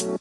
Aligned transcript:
What's 0.00 0.16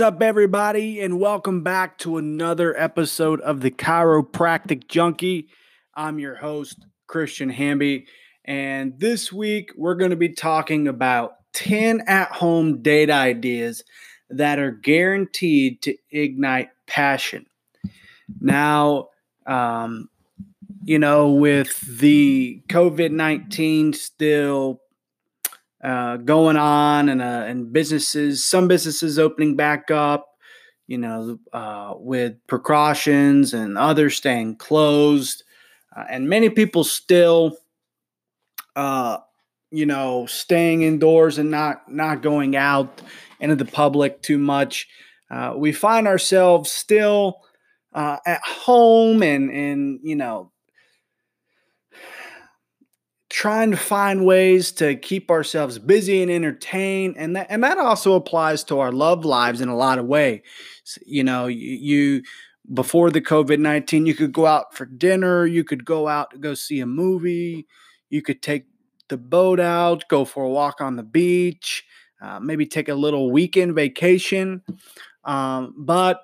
up, 0.00 0.22
everybody, 0.22 1.00
and 1.00 1.20
welcome 1.20 1.62
back 1.62 1.98
to 1.98 2.16
another 2.16 2.74
episode 2.80 3.42
of 3.42 3.60
the 3.60 3.70
Chiropractic 3.70 4.88
Junkie. 4.88 5.48
I'm 5.94 6.18
your 6.18 6.36
host, 6.36 6.86
Christian 7.06 7.50
Hamby, 7.50 8.06
and 8.46 8.98
this 8.98 9.30
week 9.30 9.72
we're 9.76 9.96
going 9.96 10.12
to 10.12 10.16
be 10.16 10.30
talking 10.30 10.88
about 10.88 11.32
10 11.54 12.02
at 12.06 12.32
home 12.32 12.82
date 12.82 13.10
ideas 13.10 13.84
that 14.30 14.58
are 14.58 14.70
guaranteed 14.70 15.82
to 15.82 15.96
ignite 16.10 16.70
passion. 16.86 17.46
Now, 18.40 19.08
um, 19.46 20.08
you 20.84 20.98
know, 20.98 21.30
with 21.30 21.80
the 21.98 22.62
COVID 22.68 23.12
19 23.12 23.92
still 23.92 24.80
uh, 25.82 26.16
going 26.18 26.56
on 26.56 27.08
and 27.08 27.20
uh, 27.20 27.44
and 27.46 27.72
businesses, 27.72 28.44
some 28.44 28.68
businesses 28.68 29.18
opening 29.18 29.56
back 29.56 29.90
up, 29.90 30.36
you 30.86 30.98
know, 30.98 31.38
uh, 31.52 31.94
with 31.96 32.34
precautions 32.46 33.54
and 33.54 33.76
others 33.76 34.16
staying 34.16 34.56
closed, 34.56 35.44
uh, 35.96 36.04
and 36.08 36.28
many 36.28 36.48
people 36.48 36.84
still, 36.84 37.56
uh, 38.76 39.18
you 39.72 39.86
know, 39.86 40.26
staying 40.26 40.82
indoors 40.82 41.38
and 41.38 41.50
not 41.50 41.90
not 41.90 42.22
going 42.22 42.56
out 42.56 43.02
into 43.40 43.56
the 43.56 43.64
public 43.64 44.22
too 44.22 44.38
much. 44.38 44.86
Uh, 45.30 45.54
we 45.56 45.72
find 45.72 46.06
ourselves 46.06 46.70
still 46.70 47.40
at 47.94 48.40
home 48.42 49.22
and 49.22 49.50
and 49.50 50.00
you 50.02 50.16
know 50.16 50.50
trying 53.28 53.70
to 53.70 53.76
find 53.76 54.26
ways 54.26 54.72
to 54.72 54.94
keep 54.94 55.30
ourselves 55.30 55.78
busy 55.78 56.22
and 56.22 56.30
entertained 56.30 57.14
and 57.16 57.36
that 57.36 57.46
and 57.48 57.64
that 57.64 57.78
also 57.78 58.14
applies 58.14 58.62
to 58.64 58.78
our 58.78 58.92
love 58.92 59.24
lives 59.24 59.60
in 59.60 59.68
a 59.68 59.76
lot 59.76 59.98
of 59.98 60.06
ways 60.06 60.40
you 61.06 61.24
know 61.24 61.46
you, 61.46 61.70
you 61.70 62.22
before 62.72 63.10
the 63.10 63.20
covid-19 63.20 64.06
you 64.06 64.14
could 64.14 64.32
go 64.32 64.46
out 64.46 64.74
for 64.74 64.84
dinner 64.84 65.46
you 65.46 65.64
could 65.64 65.84
go 65.84 66.08
out 66.08 66.30
to 66.30 66.38
go 66.38 66.54
see 66.54 66.80
a 66.80 66.86
movie 66.86 67.66
you 68.10 68.20
could 68.22 68.42
take 68.42 68.64
the 69.12 69.18
boat 69.18 69.60
out 69.60 70.08
go 70.08 70.24
for 70.24 70.44
a 70.44 70.48
walk 70.48 70.80
on 70.80 70.96
the 70.96 71.02
beach 71.02 71.84
uh, 72.22 72.40
maybe 72.40 72.66
take 72.66 72.88
a 72.88 72.94
little 72.94 73.30
weekend 73.30 73.74
vacation 73.74 74.62
um, 75.24 75.74
but 75.76 76.22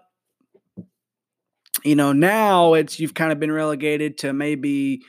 you 1.85 1.95
know 1.95 2.13
now 2.13 2.75
it's 2.75 2.99
you've 2.99 3.15
kind 3.15 3.31
of 3.31 3.39
been 3.39 3.53
relegated 3.53 4.19
to 4.19 4.33
maybe 4.33 5.03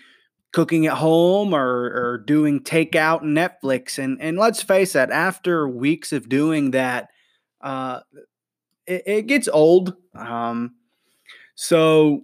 cooking 0.51 0.87
at 0.87 0.97
home 0.97 1.53
or, 1.53 1.85
or 1.93 2.23
doing 2.25 2.59
takeout 2.59 3.21
and 3.21 3.37
Netflix. 3.37 3.97
And 3.97 4.21
and 4.21 4.37
let's 4.37 4.61
face 4.61 4.95
it, 4.95 5.09
after 5.11 5.67
weeks 5.67 6.11
of 6.11 6.29
doing 6.29 6.71
that, 6.71 7.09
uh, 7.61 8.01
it, 8.85 9.03
it 9.05 9.27
gets 9.27 9.47
old. 9.47 9.95
Um, 10.15 10.75
so, 11.55 12.23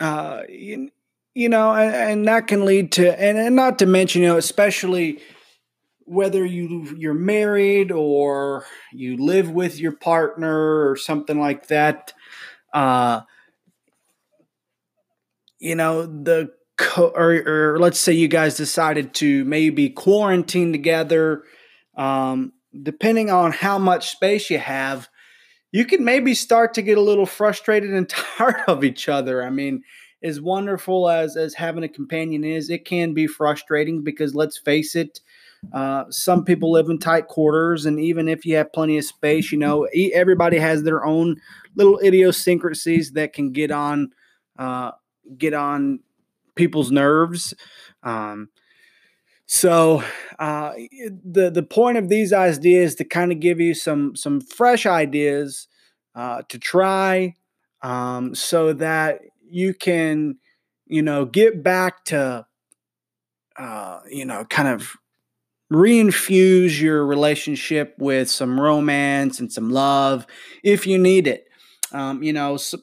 uh, 0.00 0.42
you, 0.48 0.90
you 1.34 1.48
know, 1.48 1.72
and, 1.72 1.94
and, 1.94 2.28
that 2.28 2.46
can 2.46 2.64
lead 2.64 2.92
to, 2.92 3.20
and, 3.20 3.38
and 3.38 3.56
not 3.56 3.78
to 3.78 3.86
mention, 3.86 4.22
you 4.22 4.28
know, 4.28 4.36
especially 4.36 5.20
whether 6.00 6.44
you 6.44 6.96
you're 6.98 7.14
married 7.14 7.92
or 7.92 8.66
you 8.92 9.16
live 9.16 9.48
with 9.48 9.78
your 9.78 9.92
partner 9.92 10.90
or 10.90 10.96
something 10.96 11.38
like 11.38 11.68
that. 11.68 12.12
Uh, 12.74 13.20
you 15.60 15.74
know 15.74 16.06
the 16.06 16.50
co- 16.76 17.12
or, 17.14 17.32
or 17.46 17.78
let's 17.78 18.00
say 18.00 18.12
you 18.12 18.26
guys 18.26 18.56
decided 18.56 19.14
to 19.14 19.44
maybe 19.44 19.90
quarantine 19.90 20.72
together, 20.72 21.44
um, 21.96 22.52
depending 22.82 23.30
on 23.30 23.52
how 23.52 23.78
much 23.78 24.10
space 24.10 24.50
you 24.50 24.58
have, 24.58 25.08
you 25.70 25.84
can 25.84 26.04
maybe 26.04 26.34
start 26.34 26.74
to 26.74 26.82
get 26.82 26.98
a 26.98 27.02
little 27.02 27.26
frustrated 27.26 27.92
and 27.92 28.08
tired 28.38 28.64
of 28.66 28.82
each 28.82 29.08
other. 29.08 29.44
I 29.44 29.50
mean, 29.50 29.84
as 30.22 30.40
wonderful 30.40 31.08
as 31.08 31.36
as 31.36 31.54
having 31.54 31.84
a 31.84 31.88
companion 31.88 32.44
is, 32.44 32.70
it 32.70 32.84
can 32.84 33.14
be 33.14 33.26
frustrating 33.26 34.02
because 34.02 34.34
let's 34.34 34.58
face 34.58 34.94
it, 34.94 35.20
uh, 35.72 36.04
some 36.10 36.44
people 36.44 36.72
live 36.72 36.88
in 36.88 36.98
tight 36.98 37.28
quarters, 37.28 37.86
and 37.86 38.00
even 38.00 38.28
if 38.28 38.44
you 38.44 38.56
have 38.56 38.72
plenty 38.72 38.98
of 38.98 39.04
space, 39.04 39.52
you 39.52 39.58
know, 39.58 39.86
everybody 40.12 40.58
has 40.58 40.82
their 40.82 41.04
own 41.04 41.36
little 41.74 41.98
idiosyncrasies 42.02 43.12
that 43.12 43.32
can 43.32 43.52
get 43.52 43.70
on 43.70 44.10
uh, 44.58 44.92
get 45.36 45.54
on 45.54 46.00
people's 46.54 46.90
nerves. 46.90 47.54
Um, 48.02 48.48
so 49.46 50.02
uh, 50.38 50.72
the 51.24 51.50
the 51.50 51.62
point 51.62 51.98
of 51.98 52.08
these 52.08 52.32
ideas 52.32 52.94
to 52.96 53.04
kind 53.04 53.32
of 53.32 53.40
give 53.40 53.60
you 53.60 53.74
some 53.74 54.16
some 54.16 54.40
fresh 54.40 54.86
ideas 54.86 55.68
uh, 56.14 56.42
to 56.48 56.58
try, 56.58 57.34
um, 57.82 58.34
so 58.34 58.72
that 58.72 59.20
you 59.50 59.74
can 59.74 60.36
you 60.86 61.02
know 61.02 61.24
get 61.24 61.62
back 61.62 62.04
to 62.06 62.46
uh, 63.58 64.00
you 64.08 64.24
know 64.24 64.44
kind 64.44 64.68
of 64.68 64.96
reinfuse 65.72 66.80
your 66.80 67.06
relationship 67.06 67.94
with 67.98 68.28
some 68.28 68.60
romance 68.60 69.38
and 69.38 69.52
some 69.52 69.70
love 69.70 70.26
if 70.64 70.86
you 70.86 70.98
need 70.98 71.26
it. 71.26 71.46
Um, 71.92 72.22
you 72.22 72.32
know, 72.32 72.56
so, 72.56 72.78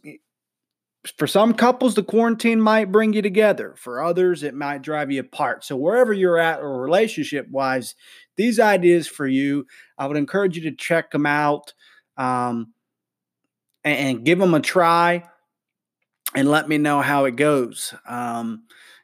for 1.18 1.28
some 1.28 1.54
couples, 1.54 1.96
the 1.96 2.04
quarantine 2.04 2.60
might 2.60 2.92
bring 2.92 3.14
you 3.14 3.22
together. 3.22 3.76
For 3.78 4.04
others, 4.04 4.44
it 4.44 4.54
might 4.54 4.82
drive 4.82 5.12
you 5.12 5.22
apart. 5.22 5.64
So, 5.64 5.76
wherever 5.76 6.12
you're 6.12 6.38
at 6.38 6.60
or 6.60 6.82
relationship 6.82 7.48
wise, 7.50 7.96
these 8.36 8.60
ideas 8.60 9.08
for 9.08 9.28
you, 9.28 9.66
I 9.98 10.08
would 10.08 10.18
encourage 10.18 10.58
you 10.58 10.64
to 10.64 10.76
check 10.76 11.12
them 11.12 11.26
out 11.26 11.74
um, 12.18 12.74
and, 13.84 13.98
and, 14.18 14.26
give 14.26 14.40
them 14.40 14.54
a 14.54 14.60
try 14.60 15.24
and 16.38 16.50
let 16.52 16.70
me 16.70 16.78
know 16.78 17.02
how 17.02 17.26
it 17.26 17.36
goes. 17.36 17.96
Um, 18.08 18.62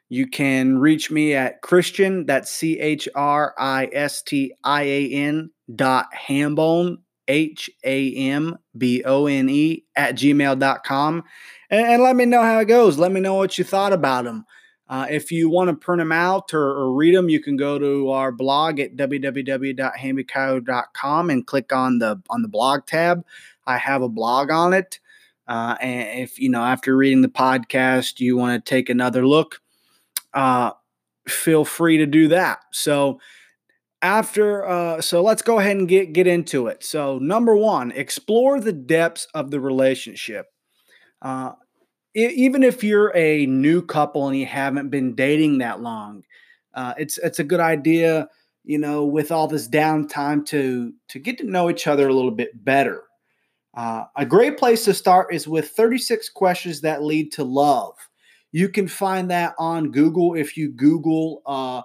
you 0.08 0.28
can 0.28 0.78
reach 0.78 1.10
me 1.10 1.34
at 1.34 1.62
Christian, 1.62 2.26
that's 2.26 2.48
C 2.48 2.78
H 2.78 3.08
R 3.16 3.52
I 3.58 3.88
S 3.92 4.22
T 4.22 4.54
I 4.62 4.84
A 4.84 5.10
N 5.10 5.50
dot 5.74 6.06
Hambone, 6.14 6.98
H 7.26 7.68
A 7.82 8.14
M 8.14 8.56
B 8.78 9.02
O 9.04 9.26
N 9.26 9.48
E, 9.48 9.84
at 9.96 10.14
gmail.com 10.14 11.24
and, 11.70 11.86
and, 11.86 12.04
let 12.04 12.14
me 12.14 12.24
know 12.24 12.42
how 12.42 12.60
it 12.60 12.66
goes. 12.66 12.98
Let 12.98 13.10
me 13.10 13.20
know 13.20 13.34
what 13.34 13.58
you 13.58 13.64
thought 13.64 13.92
about 13.92 14.26
them. 14.26 14.44
Uh, 14.88 15.08
if 15.10 15.32
you 15.32 15.50
want 15.50 15.70
to 15.70 15.74
print 15.74 15.98
them 15.98 16.12
out 16.12 16.54
or, 16.54 16.62
or, 16.62 16.92
read 16.92 17.16
them, 17.16 17.28
you 17.28 17.40
can 17.40 17.56
go 17.56 17.80
to 17.80 18.10
our 18.10 18.30
blog 18.30 18.78
at 18.78 18.94
www.hambychiro.com 18.94 21.30
and 21.30 21.46
click 21.48 21.72
on 21.72 21.98
the 21.98 22.22
on 22.30 22.42
the 22.42 22.48
blog 22.48 22.86
tab. 22.86 23.24
I 23.66 23.78
have 23.78 24.02
a 24.02 24.08
blog 24.08 24.52
on 24.52 24.72
it. 24.72 25.00
Uh, 25.46 25.76
and 25.80 26.20
if 26.20 26.38
you 26.38 26.48
know 26.48 26.62
after 26.62 26.96
reading 26.96 27.22
the 27.22 27.28
podcast, 27.28 28.20
you 28.20 28.36
want 28.36 28.64
to 28.64 28.68
take 28.68 28.88
another 28.88 29.26
look, 29.26 29.60
uh, 30.32 30.70
feel 31.28 31.64
free 31.64 31.98
to 31.98 32.06
do 32.06 32.28
that. 32.28 32.60
So 32.72 33.20
after 34.02 34.66
uh, 34.66 35.00
so 35.00 35.22
let's 35.22 35.42
go 35.42 35.58
ahead 35.58 35.76
and 35.76 35.88
get 35.88 36.12
get 36.12 36.26
into 36.26 36.66
it. 36.66 36.84
So 36.84 37.18
number 37.18 37.56
one, 37.56 37.90
explore 37.92 38.60
the 38.60 38.72
depths 38.72 39.26
of 39.34 39.50
the 39.50 39.60
relationship. 39.60 40.46
Uh, 41.22 41.52
even 42.14 42.62
if 42.62 42.84
you're 42.84 43.12
a 43.16 43.46
new 43.46 43.82
couple 43.82 44.28
and 44.28 44.38
you 44.38 44.46
haven't 44.46 44.90
been 44.90 45.14
dating 45.14 45.58
that 45.58 45.80
long, 45.80 46.22
uh, 46.74 46.94
it's 46.98 47.18
it's 47.18 47.38
a 47.38 47.44
good 47.44 47.60
idea, 47.60 48.28
you 48.62 48.78
know, 48.78 49.04
with 49.04 49.32
all 49.32 49.48
this 49.48 49.68
downtime 49.68 50.44
to 50.46 50.92
to 51.08 51.18
get 51.18 51.38
to 51.38 51.44
know 51.44 51.70
each 51.70 51.86
other 51.86 52.08
a 52.08 52.12
little 52.14 52.30
bit 52.30 52.64
better. 52.64 53.02
Uh, 53.74 54.04
a 54.16 54.24
great 54.24 54.56
place 54.56 54.84
to 54.84 54.94
start 54.94 55.34
is 55.34 55.48
with 55.48 55.70
36 55.70 56.28
questions 56.30 56.80
that 56.82 57.02
lead 57.02 57.32
to 57.32 57.44
love. 57.44 57.96
You 58.52 58.68
can 58.68 58.86
find 58.86 59.30
that 59.30 59.54
on 59.58 59.90
Google 59.90 60.34
if 60.34 60.56
you 60.56 60.70
Google, 60.70 61.42
uh, 61.44 61.82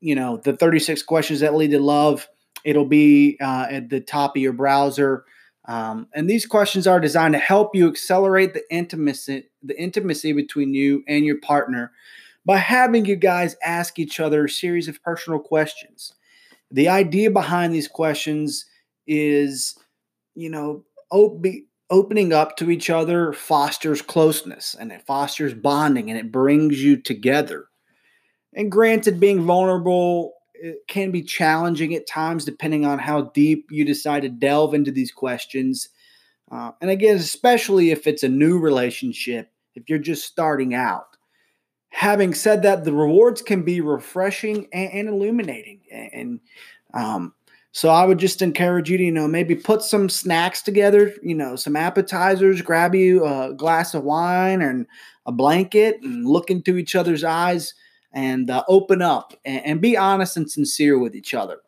you 0.00 0.14
know, 0.14 0.38
the 0.38 0.56
36 0.56 1.02
questions 1.02 1.40
that 1.40 1.54
lead 1.54 1.72
to 1.72 1.78
love. 1.80 2.26
It'll 2.64 2.86
be 2.86 3.36
uh, 3.40 3.66
at 3.70 3.90
the 3.90 4.00
top 4.00 4.36
of 4.36 4.42
your 4.42 4.54
browser. 4.54 5.24
Um, 5.66 6.08
and 6.14 6.28
these 6.28 6.46
questions 6.46 6.86
are 6.86 6.98
designed 6.98 7.34
to 7.34 7.38
help 7.38 7.74
you 7.74 7.86
accelerate 7.88 8.54
the 8.54 8.62
intimacy, 8.70 9.50
the 9.62 9.78
intimacy 9.78 10.32
between 10.32 10.72
you 10.72 11.04
and 11.06 11.24
your 11.24 11.38
partner 11.40 11.92
by 12.46 12.56
having 12.56 13.04
you 13.04 13.16
guys 13.16 13.56
ask 13.62 13.98
each 13.98 14.18
other 14.18 14.46
a 14.46 14.50
series 14.50 14.88
of 14.88 15.02
personal 15.02 15.38
questions. 15.38 16.14
The 16.70 16.88
idea 16.88 17.30
behind 17.30 17.74
these 17.74 17.88
questions 17.88 18.64
is, 19.06 19.76
you 20.34 20.50
know, 20.50 20.84
op- 21.10 21.44
opening 21.90 22.32
up 22.32 22.56
to 22.56 22.70
each 22.70 22.88
other 22.88 23.32
fosters 23.32 24.00
closeness 24.00 24.76
and 24.78 24.92
it 24.92 25.02
fosters 25.06 25.52
bonding 25.52 26.10
and 26.10 26.18
it 26.18 26.30
brings 26.30 26.82
you 26.82 26.96
together. 26.96 27.66
And 28.54 28.70
granted, 28.70 29.20
being 29.20 29.44
vulnerable 29.44 30.34
can 30.88 31.10
be 31.10 31.22
challenging 31.22 31.94
at 31.94 32.06
times 32.06 32.44
depending 32.44 32.84
on 32.84 32.98
how 32.98 33.22
deep 33.22 33.66
you 33.70 33.84
decide 33.84 34.22
to 34.22 34.28
delve 34.28 34.74
into 34.74 34.90
these 34.90 35.12
questions. 35.12 35.88
Uh, 36.50 36.72
and 36.80 36.90
again, 36.90 37.16
especially 37.16 37.90
if 37.90 38.06
it's 38.06 38.22
a 38.22 38.28
new 38.28 38.58
relationship, 38.58 39.50
if 39.74 39.88
you're 39.88 39.98
just 39.98 40.26
starting 40.26 40.74
out. 40.74 41.16
Having 41.90 42.34
said 42.34 42.62
that, 42.62 42.84
the 42.84 42.92
rewards 42.92 43.42
can 43.42 43.64
be 43.64 43.80
refreshing 43.80 44.68
and, 44.72 44.92
and 44.92 45.08
illuminating. 45.08 45.80
And 45.90 46.40
um, 46.94 47.34
so 47.72 47.88
I 47.88 48.04
would 48.04 48.18
just 48.18 48.42
encourage 48.42 48.90
you 48.90 48.98
to, 48.98 49.04
you 49.04 49.12
know, 49.12 49.28
maybe 49.28 49.54
put 49.54 49.82
some 49.82 50.08
snacks 50.08 50.60
together, 50.60 51.14
you 51.22 51.34
know, 51.34 51.54
some 51.54 51.76
appetizers, 51.76 52.62
grab 52.62 52.94
you 52.94 53.24
a 53.24 53.54
glass 53.54 53.94
of 53.94 54.02
wine 54.02 54.60
and 54.60 54.86
a 55.26 55.32
blanket 55.32 56.00
and 56.02 56.26
look 56.26 56.50
into 56.50 56.76
each 56.76 56.96
other's 56.96 57.22
eyes 57.22 57.74
and 58.12 58.50
uh, 58.50 58.64
open 58.66 59.02
up 59.02 59.34
and, 59.44 59.64
and 59.64 59.80
be 59.80 59.96
honest 59.96 60.36
and 60.36 60.50
sincere 60.50 60.98
with 60.98 61.14
each 61.14 61.32
other. 61.32 61.58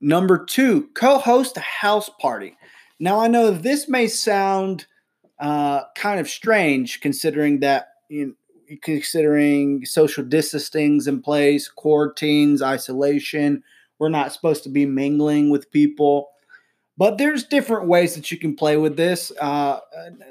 Number 0.00 0.44
two, 0.44 0.88
co 0.94 1.18
host 1.18 1.56
a 1.56 1.60
house 1.60 2.10
party. 2.20 2.56
Now, 2.98 3.20
I 3.20 3.28
know 3.28 3.52
this 3.52 3.88
may 3.88 4.08
sound 4.08 4.86
uh, 5.38 5.82
kind 5.94 6.18
of 6.18 6.28
strange 6.28 7.00
considering 7.00 7.60
that, 7.60 7.88
you 8.08 8.26
know, 8.26 8.32
considering 8.82 9.84
social 9.84 10.24
distancing's 10.24 11.06
in 11.06 11.22
place, 11.22 11.68
quarantines, 11.68 12.62
isolation. 12.62 13.62
We're 14.02 14.08
not 14.08 14.32
supposed 14.32 14.64
to 14.64 14.68
be 14.68 14.84
mingling 14.84 15.48
with 15.48 15.70
people. 15.70 16.30
But 16.96 17.18
there's 17.18 17.44
different 17.44 17.86
ways 17.86 18.16
that 18.16 18.32
you 18.32 18.36
can 18.36 18.56
play 18.56 18.76
with 18.76 18.96
this. 18.96 19.30
Uh, 19.40 19.78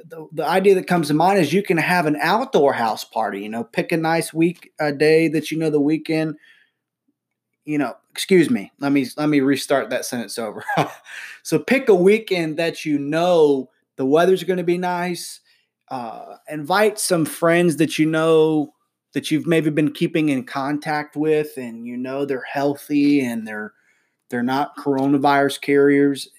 the, 0.09 0.27
the, 0.33 0.45
idea 0.45 0.75
that 0.75 0.87
comes 0.87 1.07
to 1.07 1.13
mind 1.13 1.39
is 1.39 1.53
you 1.53 1.63
can 1.63 1.77
have 1.77 2.05
an 2.05 2.17
outdoor 2.21 2.73
house 2.73 3.05
party. 3.05 3.39
You 3.39 3.47
know, 3.47 3.63
pick 3.63 3.93
a 3.93 3.97
nice 3.97 4.33
week 4.33 4.73
a 4.77 4.91
day 4.91 5.29
that 5.29 5.51
you 5.51 5.57
know 5.57 5.69
the 5.69 5.79
weekend. 5.79 6.35
You 7.63 7.77
know, 7.77 7.95
excuse 8.09 8.49
me. 8.49 8.73
Let 8.79 8.91
me 8.91 9.07
let 9.15 9.29
me 9.29 9.39
restart 9.39 9.89
that 9.91 10.03
sentence 10.03 10.37
over. 10.37 10.65
so 11.41 11.57
pick 11.57 11.87
a 11.87 11.95
weekend 11.95 12.57
that 12.57 12.83
you 12.83 12.99
know 12.99 13.69
the 13.95 14.05
weather's 14.05 14.43
going 14.43 14.57
to 14.57 14.63
be 14.65 14.77
nice. 14.77 15.39
Uh, 15.87 16.35
invite 16.49 16.99
some 16.99 17.23
friends 17.23 17.77
that 17.77 17.97
you 17.97 18.05
know 18.05 18.73
that 19.13 19.31
you've 19.31 19.47
maybe 19.47 19.69
been 19.69 19.91
keeping 19.91 20.29
in 20.29 20.45
contact 20.45 21.15
with, 21.15 21.57
and 21.57 21.85
you 21.85 21.97
know 21.97 22.25
they're 22.25 22.45
healthy 22.51 23.21
and 23.21 23.47
they're 23.47 23.73
they're 24.29 24.43
not 24.43 24.77
coronavirus 24.77 25.61
carriers 25.61 26.29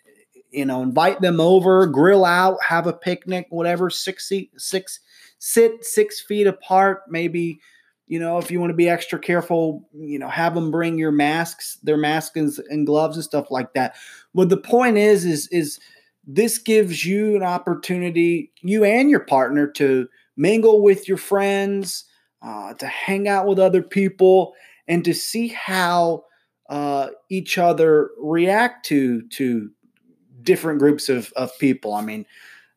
you 0.52 0.66
know, 0.66 0.82
invite 0.82 1.20
them 1.20 1.40
over, 1.40 1.86
grill 1.86 2.24
out, 2.24 2.58
have 2.62 2.86
a 2.86 2.92
picnic, 2.92 3.46
whatever, 3.50 3.90
six 3.90 4.28
seat, 4.28 4.50
six, 4.56 5.00
sit 5.38 5.84
six 5.84 6.20
feet 6.20 6.46
apart. 6.46 7.02
Maybe, 7.08 7.58
you 8.06 8.20
know, 8.20 8.38
if 8.38 8.50
you 8.50 8.60
want 8.60 8.70
to 8.70 8.76
be 8.76 8.88
extra 8.88 9.18
careful, 9.18 9.88
you 9.94 10.18
know, 10.18 10.28
have 10.28 10.54
them 10.54 10.70
bring 10.70 10.98
your 10.98 11.10
masks, 11.10 11.78
their 11.82 11.96
masks 11.96 12.36
and 12.68 12.86
gloves 12.86 13.16
and 13.16 13.24
stuff 13.24 13.50
like 13.50 13.72
that. 13.72 13.96
But 14.34 14.50
the 14.50 14.58
point 14.58 14.98
is, 14.98 15.24
is, 15.24 15.48
is 15.48 15.80
this 16.26 16.58
gives 16.58 17.04
you 17.04 17.34
an 17.34 17.42
opportunity, 17.42 18.52
you 18.60 18.84
and 18.84 19.08
your 19.10 19.20
partner, 19.20 19.66
to 19.66 20.06
mingle 20.36 20.82
with 20.82 21.08
your 21.08 21.16
friends, 21.16 22.04
uh, 22.42 22.74
to 22.74 22.86
hang 22.86 23.28
out 23.28 23.46
with 23.46 23.58
other 23.58 23.82
people, 23.82 24.54
and 24.88 25.04
to 25.04 25.14
see 25.14 25.48
how 25.48 26.24
uh, 26.68 27.08
each 27.30 27.58
other 27.58 28.10
react 28.18 28.86
to 28.86 29.22
to 29.28 29.70
different 30.42 30.78
groups 30.78 31.08
of, 31.08 31.32
of 31.36 31.56
people. 31.58 31.94
I 31.94 32.02
mean, 32.02 32.26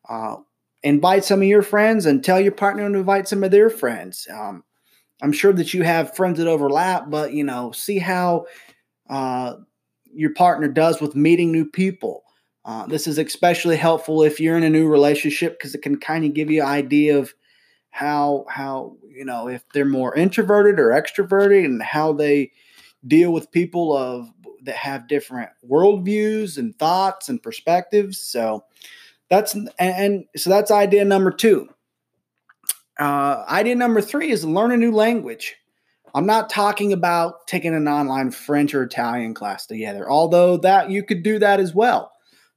uh, 0.08 0.36
invite 0.82 1.24
some 1.24 1.42
of 1.42 1.48
your 1.48 1.62
friends 1.62 2.06
and 2.06 2.22
tell 2.22 2.40
your 2.40 2.52
partner 2.52 2.88
to 2.88 2.98
invite 2.98 3.28
some 3.28 3.42
of 3.42 3.50
their 3.50 3.70
friends. 3.70 4.28
Um, 4.32 4.62
I'm 5.22 5.32
sure 5.32 5.52
that 5.52 5.74
you 5.74 5.82
have 5.82 6.14
friends 6.14 6.38
that 6.38 6.46
overlap, 6.46 7.10
but 7.10 7.32
you 7.32 7.44
know, 7.44 7.72
see 7.72 7.98
how 7.98 8.46
uh, 9.08 9.54
your 10.12 10.34
partner 10.34 10.68
does 10.68 11.00
with 11.00 11.16
meeting 11.16 11.50
new 11.50 11.64
people. 11.64 12.22
Uh, 12.64 12.86
this 12.86 13.06
is 13.06 13.16
especially 13.16 13.76
helpful 13.76 14.22
if 14.22 14.40
you're 14.40 14.56
in 14.56 14.64
a 14.64 14.70
new 14.70 14.88
relationship 14.88 15.58
because 15.58 15.74
it 15.74 15.82
can 15.82 15.98
kind 15.98 16.24
of 16.24 16.34
give 16.34 16.50
you 16.50 16.62
an 16.62 16.68
idea 16.68 17.16
of 17.16 17.32
how 17.90 18.44
how 18.48 18.96
you 19.16 19.24
know 19.24 19.48
if 19.48 19.64
they're 19.72 19.84
more 19.84 20.14
introverted 20.14 20.78
or 20.78 20.90
extroverted 20.90 21.64
and 21.64 21.82
how 21.82 22.12
they 22.12 22.52
deal 23.06 23.32
with 23.32 23.50
people 23.50 23.96
of 23.96 24.28
that 24.66 24.76
have 24.76 25.08
different 25.08 25.50
worldviews 25.68 26.58
and 26.58 26.78
thoughts 26.78 27.28
and 27.28 27.42
perspectives. 27.42 28.18
So 28.18 28.64
that's 29.30 29.54
and, 29.54 29.70
and 29.78 30.24
so 30.36 30.50
that's 30.50 30.70
idea 30.70 31.04
number 31.04 31.30
two. 31.30 31.68
Uh, 32.98 33.44
idea 33.48 33.74
number 33.74 34.00
three 34.00 34.30
is 34.30 34.44
learn 34.44 34.72
a 34.72 34.76
new 34.76 34.92
language. 34.92 35.56
I'm 36.14 36.26
not 36.26 36.48
talking 36.48 36.92
about 36.92 37.46
taking 37.46 37.74
an 37.74 37.88
online 37.88 38.30
French 38.30 38.74
or 38.74 38.82
Italian 38.82 39.34
class 39.34 39.66
together, 39.66 40.10
although 40.10 40.56
that 40.58 40.90
you 40.90 41.04
could 41.04 41.22
do 41.22 41.38
that 41.38 41.60
as 41.60 41.74
well. 41.74 42.12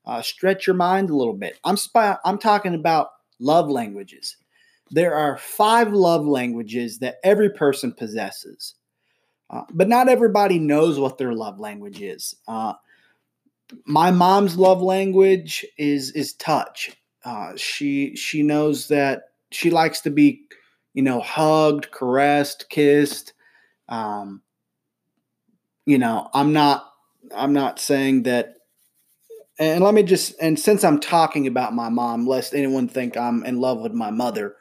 Uh, 0.06 0.22
stretch 0.22 0.66
your 0.66 0.76
mind 0.76 1.10
a 1.10 1.16
little 1.16 1.34
bit. 1.34 1.60
I'm 1.64 1.78
I'm 2.24 2.38
talking 2.38 2.74
about 2.74 3.10
love 3.40 3.70
languages. 3.70 4.38
There 4.92 5.16
are 5.16 5.38
five 5.38 5.94
love 5.94 6.26
languages 6.26 7.00
that 7.00 7.18
every 7.24 7.50
person 7.50 7.94
possesses. 7.94 8.76
Uh, 9.50 9.64
but 9.74 9.90
not 9.90 10.10
everybody 10.10 10.60
knows 10.60 11.00
what 11.00 11.18
their 11.18 11.34
love 11.34 11.60
language 11.60 12.02
is. 12.02 12.36
Uh, 12.48 12.74
my 13.86 14.12
mom's 14.12 14.58
love 14.58 14.82
language 14.82 15.66
is 15.78 16.12
is 16.12 16.34
touch. 16.34 16.92
Uh, 17.24 17.54
she 17.56 18.16
she 18.16 18.44
knows 18.44 18.88
that 18.88 19.24
she 19.52 19.70
likes 19.70 20.02
to 20.02 20.10
be, 20.10 20.42
you 20.94 21.02
know, 21.02 21.20
hugged, 21.20 21.92
caressed, 21.92 22.70
kissed. 22.70 23.34
Um, 23.88 24.42
you 25.86 25.98
know, 25.98 26.30
I'm 26.34 26.54
not 26.54 26.92
I'm 27.36 27.54
not 27.54 27.80
saying 27.80 28.24
that. 28.24 28.56
And 29.58 29.84
let 29.84 29.94
me 29.94 30.04
just 30.04 30.36
and 30.42 30.58
since 30.58 30.84
I'm 30.84 31.00
talking 31.00 31.46
about 31.46 31.74
my 31.74 31.90
mom, 31.90 32.26
lest 32.28 32.54
anyone 32.54 32.88
think 32.88 33.18
I'm 33.18 33.44
in 33.46 33.60
love 33.60 33.82
with 33.82 33.94
my 33.94 34.10
mother, 34.10 34.56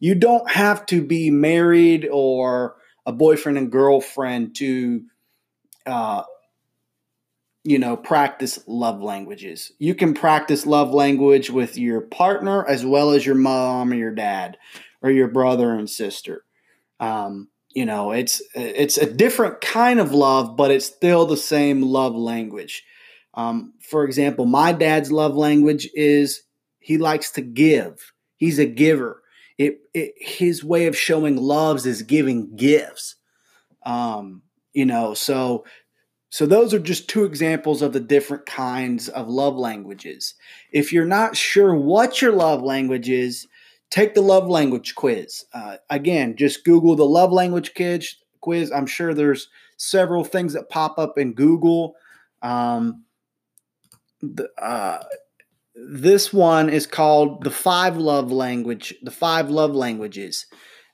you 0.00 0.14
don't 0.14 0.50
have 0.50 0.86
to 0.86 1.02
be 1.02 1.30
married 1.30 2.08
or 2.10 2.76
a 3.06 3.12
boyfriend 3.12 3.58
and 3.58 3.70
girlfriend 3.70 4.56
to 4.56 5.02
uh, 5.86 6.22
you 7.62 7.78
know 7.78 7.96
practice 7.96 8.58
love 8.66 9.00
languages. 9.00 9.70
You 9.78 9.94
can 9.94 10.14
practice 10.14 10.66
love 10.66 10.92
language 10.92 11.50
with 11.50 11.76
your 11.76 12.00
partner 12.00 12.66
as 12.66 12.84
well 12.84 13.10
as 13.10 13.24
your 13.24 13.34
mom 13.34 13.92
or 13.92 13.96
your 13.96 14.14
dad 14.14 14.56
or 15.02 15.10
your 15.10 15.28
brother 15.28 15.72
and 15.72 15.88
sister. 15.88 16.44
Um, 16.98 17.48
you 17.72 17.86
know 17.86 18.10
it's 18.10 18.42
it's 18.54 18.96
a 18.96 19.10
different 19.10 19.60
kind 19.60 20.00
of 20.00 20.12
love 20.12 20.56
but 20.56 20.72
it's 20.72 20.86
still 20.86 21.26
the 21.26 21.36
same 21.36 21.82
love 21.82 22.14
language. 22.14 22.84
Um, 23.34 23.74
for 23.80 24.04
example 24.04 24.46
my 24.46 24.72
dad's 24.72 25.12
love 25.12 25.36
language 25.36 25.88
is 25.94 26.42
he 26.78 26.96
likes 26.96 27.32
to 27.32 27.42
give. 27.42 28.12
He's 28.36 28.58
a 28.58 28.66
giver 28.66 29.19
it, 29.60 29.80
it 29.92 30.14
his 30.16 30.64
way 30.64 30.86
of 30.86 30.96
showing 30.96 31.36
loves 31.36 31.84
is 31.84 32.00
giving 32.00 32.56
gifts. 32.56 33.16
Um, 33.84 34.40
you 34.72 34.86
know, 34.86 35.12
so 35.12 35.66
so 36.30 36.46
those 36.46 36.72
are 36.72 36.78
just 36.78 37.10
two 37.10 37.24
examples 37.24 37.82
of 37.82 37.92
the 37.92 38.00
different 38.00 38.46
kinds 38.46 39.10
of 39.10 39.28
love 39.28 39.56
languages. 39.56 40.34
If 40.72 40.94
you're 40.94 41.04
not 41.04 41.36
sure 41.36 41.74
what 41.74 42.22
your 42.22 42.32
love 42.32 42.62
language 42.62 43.10
is, 43.10 43.46
take 43.90 44.14
the 44.14 44.22
love 44.22 44.48
language 44.48 44.94
quiz. 44.94 45.44
Uh, 45.52 45.76
again, 45.90 46.36
just 46.36 46.64
Google 46.64 46.96
the 46.96 47.04
love 47.04 47.30
language 47.30 47.74
quiz. 47.74 48.14
Quiz. 48.40 48.72
I'm 48.72 48.86
sure 48.86 49.12
there's 49.12 49.48
several 49.76 50.24
things 50.24 50.54
that 50.54 50.70
pop 50.70 50.98
up 50.98 51.18
in 51.18 51.34
Google. 51.34 51.96
Um, 52.40 53.04
the, 54.22 54.48
uh, 54.56 55.02
this 55.74 56.32
one 56.32 56.68
is 56.68 56.86
called 56.86 57.42
the 57.44 57.50
five 57.50 57.96
love 57.96 58.30
language 58.32 58.94
the 59.02 59.10
five 59.10 59.50
love 59.50 59.74
languages. 59.74 60.46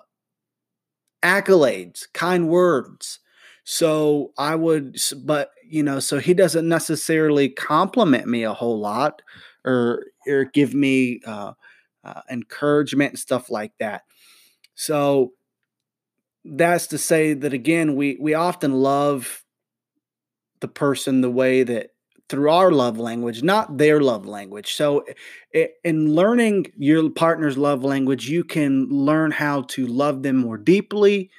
accolades, 1.23 2.07
kind 2.13 2.47
words. 2.47 3.19
So 3.63 4.31
I 4.37 4.55
would, 4.55 4.97
but 5.23 5.51
you 5.63 5.83
know, 5.83 5.99
so 5.99 6.19
he 6.19 6.33
doesn't 6.33 6.67
necessarily 6.67 7.49
compliment 7.49 8.27
me 8.27 8.43
a 8.43 8.53
whole 8.53 8.79
lot 8.79 9.21
or 9.65 10.05
or 10.27 10.45
give 10.45 10.73
me 10.73 11.19
uh, 11.25 11.53
uh, 12.03 12.21
encouragement 12.31 13.11
and 13.11 13.19
stuff 13.19 13.49
like 13.49 13.73
that. 13.79 14.03
So 14.75 15.33
that's 16.45 16.87
to 16.87 16.97
say 16.97 17.33
that 17.33 17.53
again, 17.53 17.95
we 17.95 18.17
we 18.19 18.33
often 18.33 18.73
love 18.73 19.43
the 20.61 20.67
person 20.67 21.21
the 21.21 21.29
way 21.29 21.63
that 21.63 21.91
through 22.29 22.51
our 22.51 22.71
love 22.71 22.97
language, 22.97 23.43
not 23.43 23.77
their 23.77 23.99
love 23.99 24.25
language. 24.25 24.73
So, 24.73 25.03
in 25.83 26.13
learning 26.13 26.71
your 26.77 27.09
partner's 27.09 27.57
love 27.57 27.83
language, 27.83 28.29
you 28.29 28.43
can 28.43 28.87
learn 28.89 29.31
how 29.31 29.63
to 29.63 29.87
love 29.87 30.23
them 30.23 30.37
more 30.37 30.57
deeply 30.57 31.31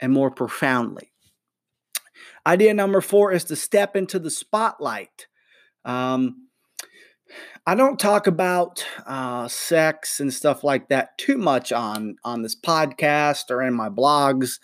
and 0.00 0.12
more 0.12 0.30
profoundly. 0.30 1.12
Idea 2.46 2.74
number 2.74 3.00
four 3.00 3.32
is 3.32 3.44
to 3.44 3.56
step 3.56 3.96
into 3.96 4.20
the 4.20 4.30
spotlight. 4.30 5.26
Um, 5.84 6.46
I 7.66 7.74
don't 7.74 7.98
talk 7.98 8.28
about 8.28 8.86
uh, 9.04 9.48
sex 9.48 10.20
and 10.20 10.32
stuff 10.32 10.62
like 10.62 10.88
that 10.88 11.18
too 11.18 11.36
much 11.36 11.72
on 11.72 12.16
on 12.22 12.42
this 12.42 12.54
podcast 12.54 13.50
or 13.50 13.62
in 13.62 13.74
my 13.74 13.88
blogs. 13.88 14.60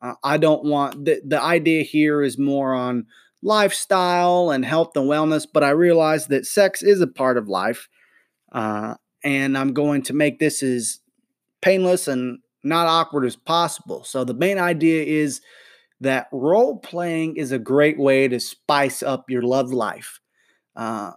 Uh, 0.00 0.14
I 0.22 0.36
don't 0.38 0.64
want 0.64 1.04
the 1.04 1.20
the 1.26 1.42
idea 1.42 1.82
here 1.82 2.22
is 2.22 2.38
more 2.38 2.72
on 2.72 3.06
lifestyle 3.44 4.50
and 4.50 4.64
health 4.64 4.96
and 4.96 5.08
wellness, 5.08 5.46
but 5.52 5.62
I 5.62 5.70
realize 5.70 6.26
that 6.28 6.46
sex 6.46 6.82
is 6.82 7.00
a 7.00 7.06
part 7.06 7.36
of 7.36 7.46
life. 7.46 7.88
Uh, 8.50 8.94
and 9.22 9.56
I'm 9.56 9.72
going 9.72 10.02
to 10.04 10.14
make 10.14 10.38
this 10.38 10.62
as 10.62 11.00
painless 11.62 12.08
and 12.08 12.38
not 12.64 12.86
awkward 12.86 13.26
as 13.26 13.36
possible. 13.36 14.02
So, 14.04 14.24
the 14.24 14.34
main 14.34 14.58
idea 14.58 15.04
is 15.04 15.40
that 16.00 16.28
role 16.32 16.78
playing 16.78 17.36
is 17.36 17.52
a 17.52 17.58
great 17.58 17.98
way 17.98 18.28
to 18.28 18.40
spice 18.40 19.02
up 19.02 19.30
your 19.30 19.42
love 19.42 19.72
life. 19.72 20.20
Uh, 20.74 21.12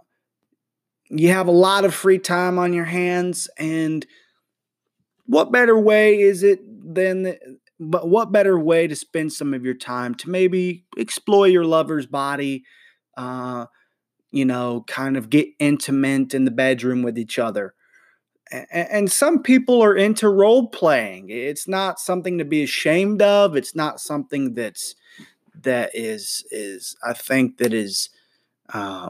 you 1.09 1.29
have 1.29 1.47
a 1.47 1.51
lot 1.51 1.85
of 1.85 1.93
free 1.93 2.19
time 2.19 2.59
on 2.59 2.73
your 2.73 2.85
hands, 2.85 3.49
and 3.57 4.05
what 5.25 5.51
better 5.51 5.77
way 5.77 6.19
is 6.19 6.43
it 6.43 6.59
than 6.93 7.37
but 7.79 8.07
what 8.07 8.31
better 8.31 8.59
way 8.59 8.87
to 8.87 8.95
spend 8.95 9.33
some 9.33 9.53
of 9.53 9.63
your 9.63 9.73
time 9.75 10.15
to 10.15 10.29
maybe 10.29 10.85
explore 10.97 11.47
your 11.47 11.65
lover's 11.65 12.05
body 12.05 12.63
uh, 13.17 13.65
you 14.31 14.45
know 14.45 14.83
kind 14.87 15.17
of 15.17 15.29
get 15.29 15.47
intimate 15.59 16.33
in 16.33 16.45
the 16.45 16.51
bedroom 16.51 17.03
with 17.03 17.17
each 17.17 17.39
other? 17.39 17.73
And 18.71 19.11
some 19.11 19.43
people 19.43 19.83
are 19.83 19.95
into 19.95 20.29
role 20.29 20.69
playing. 20.69 21.29
It's 21.29 21.67
not 21.67 21.99
something 21.99 22.37
to 22.37 22.45
be 22.45 22.63
ashamed 22.63 23.21
of. 23.21 23.57
It's 23.57 23.75
not 23.75 23.99
something 23.99 24.53
that's 24.53 24.95
that 25.63 25.91
is 25.93 26.45
is 26.51 26.95
i 27.03 27.13
think 27.13 27.57
that 27.57 27.73
is 27.73 28.09
uh, 28.73 29.09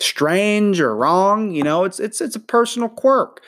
strange 0.00 0.80
or 0.80 0.96
wrong 0.96 1.52
you 1.52 1.62
know? 1.62 1.84
It's 1.84 2.00
it's 2.00 2.20
it's 2.20 2.36
a 2.36 2.40
personal 2.40 2.88
quirk 2.88 3.42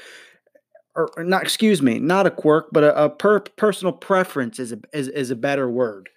or, 0.97 1.11
or 1.17 1.25
not 1.25 1.43
excuse 1.43 1.83
me 1.83 1.99
not 1.99 2.27
a 2.27 2.31
quirk 2.31 2.69
but 2.73 2.83
a, 2.83 3.05
a 3.05 3.11
per, 3.11 3.41
personal 3.41 3.93
preference 3.93 4.59
is 4.59 4.73
a, 4.73 4.79
is, 4.93 5.09
is 5.09 5.31
a 5.31 5.37
better 5.37 5.71
word. 5.71 6.09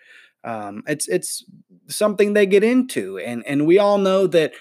Um, 0.43 0.83
it's 0.87 1.07
it's 1.09 1.43
something 1.87 2.33
they 2.33 2.45
get 2.45 2.63
into 2.63 3.19
and 3.19 3.45
and 3.45 3.67
we 3.67 3.77
all 3.77 3.97
know 3.97 4.25
that 4.27 4.53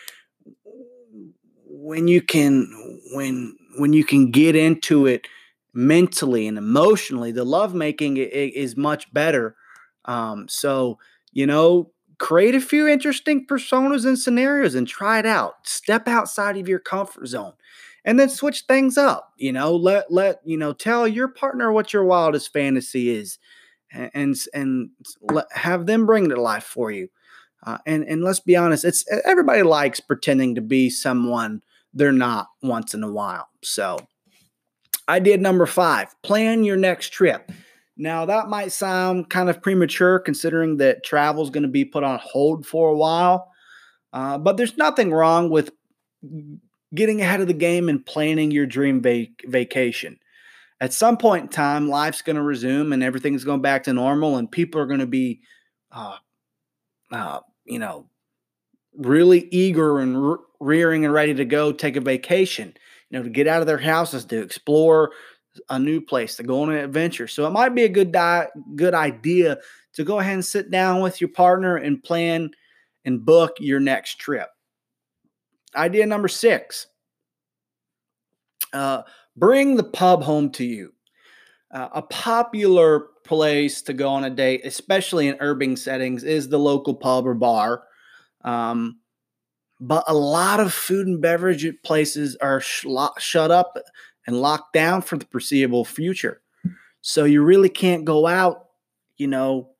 when 1.65 2.09
you 2.09 2.21
can 2.21 2.69
when 3.13 3.57
when 3.79 3.93
you 3.93 4.05
can 4.05 4.31
get 4.33 4.57
into 4.57 5.07
it 5.07 5.29
mentally 5.73 6.49
and 6.49 6.59
emotionally 6.59 7.31
the 7.31 7.45
lovemaking 7.45 8.17
is 8.17 8.77
much 8.77 9.13
better. 9.15 9.55
Um, 10.05 10.49
so 10.49 10.99
you 11.33 11.47
know 11.47 11.93
create 12.19 12.57
a 12.57 12.61
few 12.61 12.89
interesting 12.89 13.47
personas 13.47 14.05
and 14.05 14.19
scenarios 14.19 14.75
and 14.75 14.89
try 14.89 15.21
it 15.21 15.27
out. 15.27 15.69
Step 15.69 16.09
outside 16.09 16.57
of 16.57 16.69
your 16.69 16.81
comfort 16.81 17.29
zone 17.29 17.53
and 18.05 18.19
then 18.19 18.29
switch 18.29 18.63
things 18.63 18.97
up. 18.97 19.33
You 19.37 19.53
know, 19.53 19.75
let 19.75 20.11
let 20.13 20.41
you 20.45 20.57
know 20.57 20.73
tell 20.73 21.07
your 21.07 21.29
partner 21.29 21.73
what 21.73 21.93
your 21.93 22.05
wildest 22.05 22.53
fantasy 22.53 23.11
is, 23.11 23.39
and 23.93 24.11
and, 24.15 24.37
and 24.55 24.91
let, 25.23 25.47
have 25.53 25.87
them 25.87 26.07
bring 26.07 26.27
it 26.27 26.35
to 26.35 26.41
life 26.41 26.65
for 26.65 26.91
you. 26.91 27.09
Uh, 27.67 27.79
and 27.87 28.05
and 28.05 28.23
let's 28.23 28.41
be 28.41 28.57
honest, 28.57 28.85
it's 28.85 29.05
everybody 29.25 29.63
likes 29.63 30.01
pretending 30.01 30.55
to 30.55 30.61
be 30.61 30.91
someone 30.91 31.63
they're 31.93 32.13
not 32.13 32.49
once 32.63 32.95
in 32.95 33.03
a 33.03 33.11
while. 33.11 33.49
So, 33.63 33.99
idea 35.09 35.39
number 35.39 35.67
five: 35.67 36.15
plan 36.23 36.65
your 36.65 36.77
next 36.77 37.13
trip. 37.13 37.51
Now 37.97 38.27
that 38.27 38.49
might 38.49 38.71
sound 38.71 39.29
kind 39.29 39.51
of 39.51 39.61
premature, 39.61 40.21
considering 40.21 40.77
that 40.77 41.05
travel 41.05 41.43
is 41.43 41.51
going 41.51 41.65
to 41.65 41.69
be 41.69 41.85
put 41.85 42.05
on 42.05 42.21
hold 42.23 42.65
for 42.65 42.91
a 42.91 42.97
while. 42.97 43.51
Uh, 44.13 44.39
but 44.39 44.57
there's 44.57 44.77
nothing 44.77 45.11
wrong 45.11 45.51
with 45.51 45.73
getting 46.95 47.21
ahead 47.21 47.41
of 47.41 47.47
the 47.47 47.53
game 47.53 47.89
and 47.89 48.05
planning 48.05 48.51
your 48.51 48.67
dream 48.67 49.01
vac- 49.01 49.45
vacation. 49.45 50.19
At 50.81 50.93
some 50.93 51.17
point 51.17 51.43
in 51.45 51.49
time, 51.49 51.89
life's 51.89 52.23
going 52.23 52.37
to 52.37 52.43
resume 52.43 52.93
and 52.93 53.03
everything's 53.03 53.45
going 53.45 53.63
back 53.63 53.85
to 53.85 53.93
normal, 53.93 54.37
and 54.37 54.51
people 54.51 54.81
are 54.81 54.87
going 54.87 55.01
to 55.01 55.07
be, 55.07 55.41
uh, 55.91 56.17
uh, 57.11 57.41
you 57.65 57.79
know, 57.79 58.09
really 58.97 59.49
eager 59.51 59.99
and 59.99 60.31
re- 60.31 60.39
rearing 60.61 61.05
and 61.05 61.13
ready 61.15 61.35
to 61.35 61.45
go 61.45 61.73
take 61.73 61.97
a 61.97 62.01
vacation. 62.01 62.75
You 63.11 63.19
know, 63.19 63.25
to 63.25 63.31
get 63.31 63.49
out 63.49 63.61
of 63.61 63.67
their 63.67 63.79
houses, 63.79 64.25
to 64.27 64.41
explore 64.41 65.13
a 65.69 65.79
new 65.79 66.01
place, 66.01 66.37
to 66.37 66.43
go 66.43 66.63
on 66.63 66.71
an 66.71 66.77
adventure. 66.77 67.27
So 67.27 67.47
it 67.47 67.51
might 67.51 67.75
be 67.75 67.85
a 67.85 67.89
good 67.89 68.13
di- 68.13 68.49
good 68.77 68.95
idea 68.95 69.59
to 69.95 70.05
go 70.05 70.21
ahead 70.21 70.35
and 70.35 70.45
sit 70.45 70.71
down 70.71 71.01
with 71.01 71.21
your 71.21 71.31
partner 71.31 71.77
and 71.77 72.03
plan 72.03 72.51
and 73.05 73.25
book 73.25 73.53
your 73.59 73.81
next 73.81 74.21
trip. 74.21 74.49
Idea 75.77 76.07
number 76.07 76.29
six 76.29 76.87
uh, 78.73 79.03
bring 79.37 79.77
the 79.77 79.85
pub 79.85 80.23
home 80.23 80.51
to 80.51 80.65
you. 80.65 80.93
Uh, 81.71 81.89
a 81.93 82.03
popular 82.03 83.09
place 83.25 83.83
to 83.83 83.93
go 83.93 84.09
on 84.09 84.25
a 84.25 84.31
date, 84.31 84.63
especially 84.65 85.29
in 85.29 85.37
urban 85.41 85.77
settings, 85.77 86.25
is 86.25 86.49
the 86.49 86.59
local 86.59 86.95
pub 86.95 87.27
or 87.27 87.35
bar. 87.35 87.85
Um, 88.43 89.01
but 89.81 90.05
a 90.09 90.15
lot 90.15 90.61
of 90.61 90.73
food 90.73 91.07
and 91.07 91.21
beverage 91.21 91.67
places 91.85 92.37
are 92.37 92.61
sh- 92.61 92.87
shut 93.19 93.51
up 93.51 93.77
and 94.27 94.41
locked 94.41 94.73
down 94.73 95.03
for 95.03 95.19
the 95.19 95.27
foreseeable 95.27 95.85
future. 95.85 96.41
So 97.01 97.25
you 97.25 97.43
really 97.43 97.69
can't 97.69 98.05
go 98.05 98.27
out, 98.27 98.67
you 99.17 99.27
know, 99.27 99.71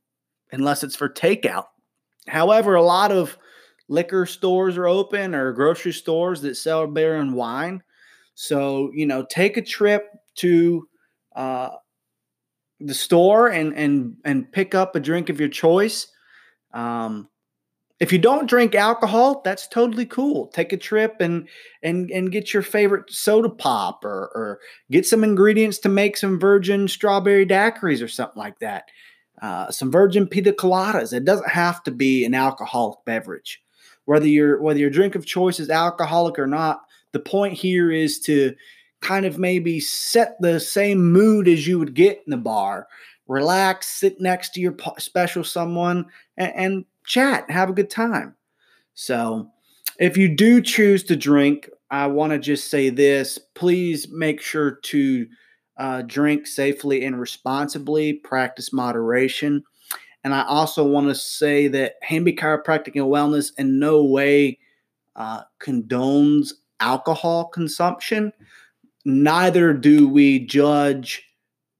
unless 0.53 0.85
it's 0.85 0.97
for 0.97 1.09
takeout. 1.09 1.67
However, 2.29 2.75
a 2.75 2.83
lot 2.83 3.11
of 3.11 3.39
liquor 3.89 4.27
stores 4.27 4.77
are 4.77 4.87
open 4.87 5.35
or 5.35 5.53
grocery 5.53 5.93
stores 5.93 6.41
that 6.43 6.57
sell 6.57 6.87
beer 6.87 7.17
and 7.17 7.35
wine. 7.35 7.83
So, 8.35 8.91
you 8.95 9.07
know, 9.07 9.25
take 9.29 9.57
a 9.57 9.63
trip 9.63 10.09
to 10.37 10.87
uh, 11.35 11.71
the 12.81 12.95
store 12.95 13.49
and 13.49 13.75
and 13.75 14.17
and 14.25 14.51
pick 14.53 14.75
up 14.75 14.95
a 14.95 15.01
drink 15.01 15.29
of 15.29 15.41
your 15.41 15.49
choice. 15.49 16.07
Um, 16.73 17.29
if 17.99 18.13
you 18.13 18.19
don't 18.19 18.49
drink 18.49 18.77
alcohol, 18.77 19.43
that's 19.45 19.67
totally 19.67 20.07
cool. 20.07 20.47
Take 20.49 20.73
a 20.73 20.77
trip 20.77 21.17
and 21.19 21.49
and 21.83 22.11
and 22.11 22.31
get 22.31 22.55
your 22.55 22.63
favorite 22.63 23.11
soda 23.11 23.49
pop 23.49 24.05
or 24.05 24.31
or 24.35 24.61
get 24.91 25.05
some 25.05 25.25
ingredients 25.25 25.79
to 25.79 25.89
make 25.89 26.17
some 26.17 26.39
virgin 26.39 26.87
strawberry 26.87 27.45
daiquiris 27.45 28.03
or 28.03 28.09
something 28.09 28.39
like 28.39 28.61
that. 28.61 28.85
Uh, 29.43 29.71
some 29.71 29.91
virgin 29.91 30.29
pina 30.29 30.53
coladas. 30.53 31.13
It 31.13 31.25
doesn't 31.25 31.51
have 31.51 31.83
to 31.85 31.91
be 31.91 32.25
an 32.25 32.35
alcoholic 32.35 32.99
beverage 33.05 33.61
whether 34.05 34.27
your 34.27 34.61
whether 34.63 34.79
your 34.79 34.91
drink 34.91 35.15
of 35.15 35.27
choice 35.27 35.61
is 35.61 35.71
alcoholic 35.71 36.39
or 36.39 36.47
not. 36.47 36.83
The 37.13 37.21
point 37.21 37.55
here 37.55 37.91
is 37.91 38.19
to 38.21 38.55
kind 39.01 39.27
of 39.27 39.39
maybe 39.39 39.81
set 39.81 40.41
the 40.41 40.59
same 40.59 41.13
mood 41.13 41.49
as 41.49 41.67
you 41.67 41.79
would 41.79 41.95
get 41.95 42.23
in 42.27 42.31
the 42.31 42.37
bar. 42.37 42.89
Relax, 43.27 43.87
sit 43.87 44.21
next 44.21 44.55
to 44.55 44.61
your 44.61 44.75
special 44.99 45.45
someone, 45.45 46.07
and, 46.37 46.53
and 46.55 46.85
chat, 47.05 47.51
have 47.51 47.69
a 47.69 47.75
good 47.75 47.91
time. 47.91 48.35
So, 48.95 49.51
if 49.99 50.17
you 50.17 50.35
do 50.35 50.63
choose 50.63 51.05
to 51.05 51.17
drink, 51.17 51.69
I 51.91 52.07
want 52.07 52.33
to 52.33 52.39
just 52.39 52.71
say 52.71 52.91
this: 52.91 53.39
please 53.55 54.09
make 54.11 54.41
sure 54.41 54.73
to 54.85 55.27
uh, 55.77 56.03
drink 56.03 56.47
safely 56.47 57.05
and 57.05 57.21
responsibly. 57.21 58.15
Practice 58.15 58.73
moderation. 58.73 59.63
And 60.29 60.35
I 60.35 60.45
also 60.45 60.85
want 60.85 61.09
to 61.09 61.15
say 61.15 61.69
that 61.69 61.95
Hamby 62.03 62.35
Chiropractic 62.35 62.97
and 62.97 63.07
Wellness 63.07 63.51
in 63.57 63.79
no 63.79 64.05
way 64.05 64.59
uh, 65.17 65.45
condones 65.59 66.53
alcohol 66.81 67.47
consumption. 67.47 68.35
Neither 69.07 69.73
do 69.73 70.07
we 70.07 70.41
judge 70.41 71.23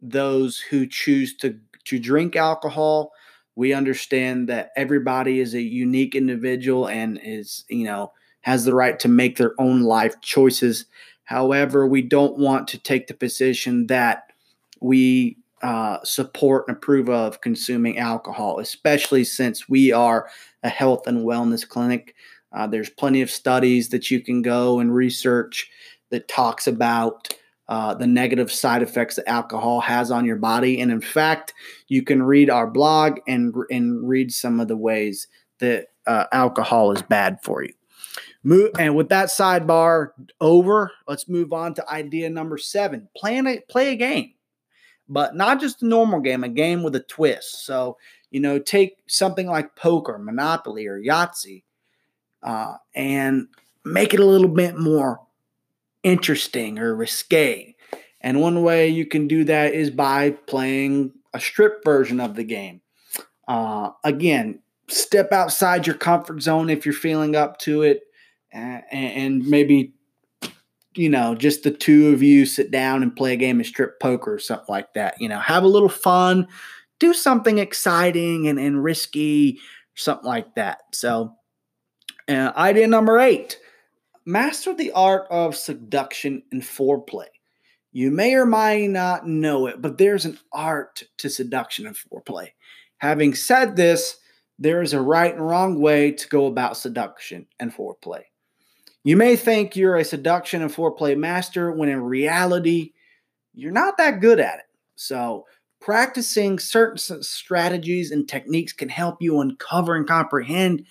those 0.01 0.59
who 0.59 0.87
choose 0.87 1.37
to, 1.37 1.59
to 1.85 1.99
drink 1.99 2.37
alcohol. 2.37 3.13
We 3.55 3.75
understand 3.75 4.49
that 4.49 4.71
everybody 4.79 5.41
is 5.41 5.53
a 5.53 5.61
unique 5.61 6.15
individual 6.15 6.89
and 6.89 7.21
is, 7.23 7.67
you 7.69 7.85
know, 7.85 8.13
has 8.41 8.65
the 8.65 8.75
right 8.75 8.99
to 9.01 9.09
make 9.09 9.37
their 9.37 9.53
own 9.61 9.83
life 9.83 10.23
choices. 10.23 10.87
However, 11.25 11.87
we 11.87 12.01
don't 12.01 12.39
want 12.39 12.67
to 12.69 12.79
take 12.79 13.09
the 13.09 13.15
position 13.15 13.89
that 13.89 14.33
we 14.81 15.37
uh, 15.63 15.99
support 16.05 16.65
and 16.69 16.77
approve 16.77 17.09
of 17.09 17.41
consuming 17.41 17.99
alcohol, 17.99 18.59
especially 18.59 19.25
since 19.25 19.69
we 19.69 19.93
are 19.93 20.29
a 20.63 20.69
health 20.69 21.07
and 21.07 21.27
wellness 21.27 21.69
clinic. 21.69 22.15
Uh, 22.53 22.67
there's 22.67 22.91
plenty 22.91 23.23
of 23.23 23.31
studies 23.31 23.91
that 23.91 24.11
you 24.11 24.21
can 24.21 24.43
go 24.43 24.79
and 24.79 24.95
research 24.95 25.71
that 26.11 26.29
talks 26.29 26.67
about 26.67 27.29
uh, 27.69 27.93
the 27.95 28.07
negative 28.07 28.51
side 28.51 28.83
effects 28.83 29.17
that 29.17 29.29
alcohol 29.29 29.81
has 29.81 30.11
on 30.11 30.25
your 30.25 30.37
body. 30.37 30.81
And 30.81 30.91
in 30.91 31.03
fact, 31.03 31.53
you 31.89 32.03
can 32.03 32.23
read 32.23 32.49
our 32.49 32.67
blog 32.67 33.19
and, 33.29 33.55
and 33.71 34.09
read 34.09 34.33
some 34.33 34.59
of 34.59 34.69
the 34.69 34.77
ways 34.77 35.29
that 35.59 35.89
uh, 36.07 36.25
alcohol 36.33 36.93
is 36.93 37.03
bad 37.03 37.39
for 37.43 37.63
you. 37.63 37.73
Move, 38.43 38.71
and 38.79 38.97
with 38.97 39.11
that 39.11 39.29
sidebar 39.29 40.11
over, 40.41 40.91
let's 41.07 41.29
move 41.29 41.53
on 41.53 41.75
to 41.75 41.91
idea 41.91 42.31
number 42.31 42.57
seven. 42.57 43.09
Plan 43.17 43.47
a, 43.47 43.61
play 43.69 43.93
a 43.93 43.97
game, 43.97 44.33
but 45.09 45.35
not 45.35 45.61
just 45.61 45.83
a 45.83 45.87
normal 45.87 46.21
game, 46.21 46.45
a 46.45 46.49
game 46.49 46.83
with 46.83 46.95
a 46.95 47.01
twist. 47.01 47.65
So, 47.65 47.97
you 48.31 48.41
know, 48.41 48.59
take 48.59 48.99
something 49.07 49.47
like 49.47 49.77
poker, 49.77 50.19
Monopoly, 50.19 50.87
or 50.87 51.01
Yahtzee, 51.01 51.63
uh, 52.43 52.75
and 52.95 53.49
make 53.85 54.15
it 54.15 54.21
a 54.21 54.27
little 54.27 54.49
bit 54.49 54.77
more 54.79 55.21
interesting 56.03 56.79
or 56.79 56.95
risque. 56.95 57.75
And 58.21 58.41
one 58.41 58.63
way 58.63 58.89
you 58.89 59.07
can 59.07 59.29
do 59.29 59.45
that 59.45 59.73
is 59.73 59.91
by 59.91 60.31
playing 60.31 61.13
a 61.33 61.41
strip 61.41 61.85
version 61.85 62.21
of 62.21 62.35
the 62.35 62.45
game. 62.45 62.81
Uh, 63.47 63.91
again, 64.05 64.61
step 64.89 65.33
outside 65.33 65.87
your 65.87 65.97
comfort 65.97 66.43
zone 66.43 66.69
if 66.69 66.85
you're 66.85 66.93
feeling 66.93 67.37
up 67.37 67.59
to 67.61 67.83
it, 67.83 68.03
and, 68.53 68.83
and 68.91 69.47
maybe 69.47 69.93
you 70.99 71.09
know 71.09 71.35
just 71.35 71.63
the 71.63 71.71
two 71.71 72.13
of 72.13 72.23
you 72.23 72.45
sit 72.45 72.71
down 72.71 73.03
and 73.03 73.15
play 73.15 73.33
a 73.33 73.37
game 73.37 73.61
of 73.61 73.67
strip 73.67 74.01
poker 74.01 74.35
or 74.35 74.39
something 74.39 74.67
like 74.69 74.93
that. 74.95 75.21
You 75.21 75.29
know, 75.29 75.39
have 75.39 75.63
a 75.63 75.69
little 75.69 75.89
fun, 75.89 76.49
do 76.99 77.15
something 77.15 77.59
exciting 77.59 78.49
and, 78.49 78.59
and 78.59 78.83
risky, 78.83 79.59
something 79.95 80.27
like 80.27 80.55
that. 80.57 80.79
So, 80.93 81.35
uh, 82.29 82.53
idea 82.57 82.87
number 82.87 83.19
eight 83.19 83.59
Master 84.29 84.75
the 84.75 84.93
art 84.93 85.27
of 85.31 85.57
seduction 85.57 86.43
and 86.53 86.61
foreplay. 86.61 87.29
You 87.93 88.11
may 88.11 88.35
or 88.35 88.45
may 88.45 88.87
not 88.87 89.27
know 89.27 89.67
it, 89.67 89.81
but 89.81 89.97
there's 89.97 90.27
an 90.27 90.39
art 90.53 91.05
to 91.17 91.31
seduction 91.31 91.87
and 91.87 91.97
foreplay. 91.97 92.49
Having 92.99 93.37
said 93.37 93.75
this, 93.75 94.19
there 94.59 94.83
is 94.83 94.93
a 94.93 95.01
right 95.01 95.33
and 95.33 95.47
wrong 95.47 95.81
way 95.81 96.13
to 96.13 96.29
go 96.29 96.45
about 96.45 96.77
seduction 96.77 97.47
and 97.59 97.75
foreplay. 97.75 98.25
You 99.09 99.17
may 99.17 99.37
think 99.37 99.75
you're 99.75 99.97
a 99.97 100.05
seduction 100.05 100.61
and 100.61 100.71
foreplay 100.71 101.17
master 101.17 101.73
when 101.73 101.89
in 101.89 102.03
reality, 102.03 102.93
you're 103.55 103.73
not 103.73 103.97
that 103.97 104.21
good 104.21 104.39
at 104.39 104.59
it. 104.59 104.67
So, 104.97 105.47
practicing 105.81 106.59
certain 106.59 106.99
strategies 107.23 108.11
and 108.11 108.29
techniques 108.29 108.75
can 108.75 108.91
help 108.91 109.23
you 109.23 109.41
uncover 109.41 109.95
and 109.95 110.07
comprehend 110.07 110.85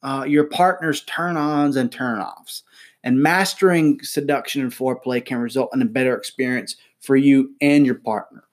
uh, 0.00 0.26
your 0.28 0.44
partner's 0.44 1.02
turn 1.06 1.36
ons 1.36 1.74
and 1.74 1.90
turn 1.90 2.20
offs. 2.20 2.62
And 3.02 3.20
mastering 3.20 3.98
seduction 4.04 4.62
and 4.62 4.70
foreplay 4.70 5.24
can 5.24 5.38
result 5.38 5.70
in 5.74 5.82
a 5.82 5.86
better 5.86 6.16
experience 6.16 6.76
for 7.00 7.16
you 7.16 7.56
and 7.60 7.84
your 7.84 7.96
partner. 7.96 8.44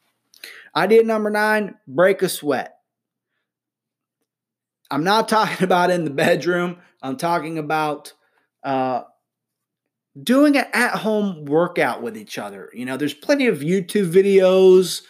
Idea 0.76 1.04
number 1.04 1.30
nine 1.30 1.76
break 1.88 2.24
a 2.24 2.30
sweat. 2.30 2.80
I'm 4.90 5.04
not 5.04 5.30
talking 5.30 5.64
about 5.64 5.92
in 5.92 6.04
the 6.04 6.10
bedroom, 6.10 6.80
I'm 7.04 7.18
talking 7.18 7.60
about 7.60 8.14
uh, 8.64 9.04
doing 10.22 10.58
an 10.58 10.66
at 10.74 10.96
home 10.96 11.46
workout 11.46 12.02
with 12.02 12.18
each 12.18 12.38
other. 12.38 12.70
You 12.74 12.86
know, 12.86 12.98
there's 12.98 13.14
plenty 13.14 13.48
of 13.48 13.60
YouTube 13.60 14.12
videos 14.12 15.04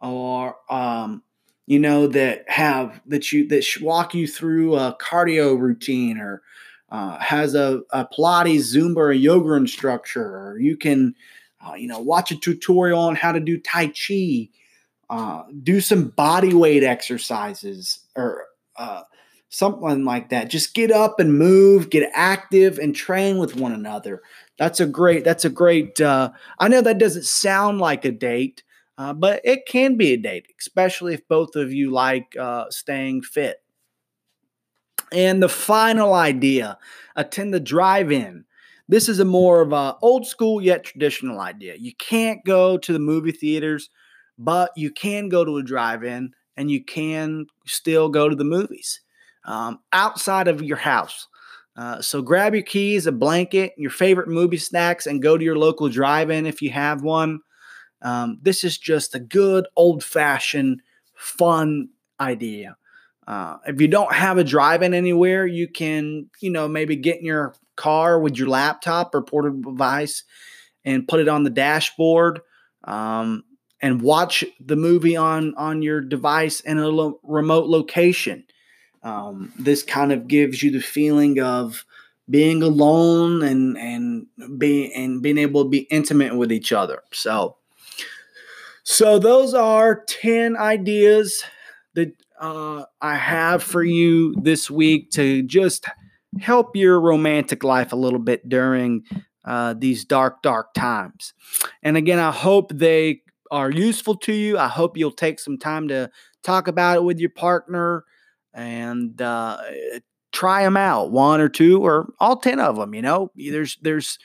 or 0.00 0.56
um, 0.70 1.22
you 1.66 1.80
know, 1.80 2.06
that 2.06 2.48
have 2.48 3.00
that 3.06 3.32
you 3.32 3.46
that 3.48 3.66
walk 3.80 4.14
you 4.14 4.26
through 4.26 4.76
a 4.76 4.96
cardio 5.00 5.58
routine 5.58 6.18
or 6.18 6.42
uh, 6.90 7.18
has 7.18 7.54
a, 7.54 7.82
a 7.90 8.06
Pilates, 8.06 8.74
Zumba, 8.74 8.96
or 8.98 9.12
yoga 9.12 9.54
instructor, 9.54 10.22
or 10.22 10.58
you 10.60 10.76
can, 10.76 11.14
uh, 11.66 11.74
you 11.74 11.88
know, 11.88 11.98
watch 11.98 12.30
a 12.30 12.36
tutorial 12.36 13.00
on 13.00 13.16
how 13.16 13.32
to 13.32 13.40
do 13.40 13.58
Tai 13.58 13.88
Chi, 13.88 14.48
uh, 15.10 15.42
do 15.64 15.80
some 15.80 16.08
body 16.10 16.54
weight 16.54 16.84
exercises, 16.84 17.98
or 18.14 18.44
uh, 18.76 19.02
something 19.48 20.04
like 20.04 20.30
that. 20.30 20.50
Just 20.50 20.74
get 20.74 20.90
up 20.90 21.20
and 21.20 21.38
move, 21.38 21.90
get 21.90 22.10
active, 22.14 22.78
and 22.78 22.94
train 22.94 23.38
with 23.38 23.56
one 23.56 23.72
another. 23.72 24.22
That's 24.58 24.80
a 24.80 24.86
great. 24.86 25.24
That's 25.24 25.44
a 25.44 25.50
great. 25.50 26.00
Uh, 26.00 26.30
I 26.58 26.68
know 26.68 26.80
that 26.82 26.98
doesn't 26.98 27.24
sound 27.24 27.78
like 27.78 28.04
a 28.04 28.12
date, 28.12 28.62
uh, 28.98 29.12
but 29.12 29.40
it 29.44 29.66
can 29.66 29.96
be 29.96 30.12
a 30.12 30.16
date, 30.16 30.46
especially 30.58 31.14
if 31.14 31.26
both 31.28 31.56
of 31.56 31.72
you 31.72 31.90
like 31.90 32.36
uh, 32.38 32.66
staying 32.70 33.22
fit. 33.22 33.62
And 35.12 35.42
the 35.42 35.48
final 35.48 36.14
idea 36.14 36.78
attend 37.14 37.54
the 37.54 37.60
drive 37.60 38.10
in. 38.10 38.44
This 38.88 39.08
is 39.08 39.18
a 39.18 39.24
more 39.24 39.62
of 39.62 39.72
a 39.72 39.96
old 40.00 40.26
school 40.26 40.60
yet 40.60 40.84
traditional 40.84 41.40
idea. 41.40 41.74
You 41.76 41.92
can't 41.94 42.44
go 42.44 42.78
to 42.78 42.92
the 42.92 42.98
movie 42.98 43.32
theaters, 43.32 43.90
but 44.38 44.70
you 44.76 44.90
can 44.90 45.28
go 45.28 45.44
to 45.44 45.58
a 45.58 45.62
drive 45.62 46.04
in 46.04 46.32
and 46.56 46.70
you 46.70 46.84
can 46.84 47.46
still 47.66 48.08
go 48.08 48.28
to 48.28 48.36
the 48.36 48.44
movies 48.44 49.00
um, 49.46 49.80
outside 49.92 50.48
of 50.48 50.62
your 50.62 50.76
house. 50.76 51.28
Uh, 51.76 52.00
so 52.00 52.22
grab 52.22 52.54
your 52.54 52.62
keys, 52.62 53.06
a 53.06 53.12
blanket, 53.12 53.72
your 53.76 53.90
favorite 53.90 54.28
movie 54.28 54.56
snacks, 54.56 55.06
and 55.06 55.22
go 55.22 55.36
to 55.36 55.44
your 55.44 55.58
local 55.58 55.88
drive 55.88 56.30
in 56.30 56.46
if 56.46 56.62
you 56.62 56.70
have 56.70 57.02
one. 57.02 57.40
Um, 58.02 58.38
this 58.42 58.64
is 58.64 58.78
just 58.78 59.14
a 59.14 59.20
good 59.20 59.66
old 59.76 60.04
fashioned 60.04 60.82
fun 61.14 61.88
idea. 62.20 62.76
Uh, 63.26 63.56
if 63.66 63.80
you 63.80 63.88
don't 63.88 64.12
have 64.12 64.38
a 64.38 64.44
drive-in 64.44 64.94
anywhere, 64.94 65.46
you 65.46 65.66
can, 65.66 66.30
you 66.40 66.50
know, 66.50 66.68
maybe 66.68 66.94
get 66.94 67.18
in 67.18 67.24
your 67.24 67.54
car 67.74 68.20
with 68.20 68.36
your 68.36 68.48
laptop 68.48 69.14
or 69.14 69.22
portable 69.22 69.72
device 69.72 70.22
and 70.84 71.08
put 71.08 71.20
it 71.20 71.28
on 71.28 71.42
the 71.42 71.50
dashboard 71.50 72.40
um, 72.84 73.42
and 73.82 74.00
watch 74.00 74.44
the 74.64 74.76
movie 74.76 75.16
on 75.16 75.54
on 75.56 75.82
your 75.82 76.00
device 76.00 76.60
in 76.60 76.78
a 76.78 76.88
lo- 76.88 77.18
remote 77.24 77.66
location. 77.66 78.44
Um, 79.06 79.52
this 79.56 79.84
kind 79.84 80.10
of 80.10 80.26
gives 80.26 80.64
you 80.64 80.72
the 80.72 80.80
feeling 80.80 81.40
of 81.40 81.84
being 82.28 82.60
alone 82.60 83.44
and 83.44 83.78
and 83.78 84.26
being 84.58 84.92
and 84.96 85.22
being 85.22 85.38
able 85.38 85.62
to 85.62 85.70
be 85.70 85.86
intimate 85.92 86.36
with 86.36 86.50
each 86.50 86.72
other. 86.72 87.04
So 87.12 87.56
so 88.82 89.20
those 89.20 89.54
are 89.54 90.04
10 90.08 90.56
ideas 90.56 91.44
that 91.94 92.20
uh, 92.40 92.84
I 93.00 93.14
have 93.14 93.62
for 93.62 93.84
you 93.84 94.34
this 94.42 94.68
week 94.68 95.10
to 95.12 95.42
just 95.42 95.86
help 96.40 96.74
your 96.74 97.00
romantic 97.00 97.62
life 97.62 97.92
a 97.92 97.96
little 97.96 98.18
bit 98.18 98.48
during 98.48 99.04
uh, 99.44 99.74
these 99.78 100.04
dark, 100.04 100.42
dark 100.42 100.74
times. 100.74 101.32
And 101.82 101.96
again, 101.96 102.18
I 102.18 102.32
hope 102.32 102.72
they 102.74 103.22
are 103.52 103.70
useful 103.70 104.16
to 104.18 104.32
you. 104.32 104.58
I 104.58 104.66
hope 104.68 104.96
you'll 104.96 105.12
take 105.12 105.38
some 105.38 105.58
time 105.58 105.86
to 105.88 106.10
talk 106.42 106.66
about 106.66 106.96
it 106.96 107.04
with 107.04 107.20
your 107.20 107.30
partner 107.30 108.04
and 108.56 109.20
uh, 109.22 109.58
try 110.32 110.64
them 110.64 110.76
out, 110.76 111.12
one 111.12 111.40
or 111.40 111.48
two 111.48 111.84
or 111.84 112.12
all 112.18 112.36
ten 112.36 112.58
of 112.58 112.76
them. 112.76 112.92
You 112.94 113.02
know, 113.02 113.30
there's 113.36 113.78
there's 113.82 114.18